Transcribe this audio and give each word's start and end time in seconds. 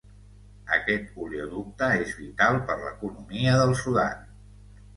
Aquest 0.77 1.19
oleoducte 1.25 1.91
és 2.07 2.15
vital 2.23 2.59
per 2.71 2.79
l'economia 2.81 3.55
del 3.63 3.77
Sudan. 3.87 4.29